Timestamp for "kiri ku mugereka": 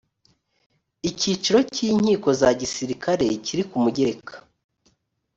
3.45-4.33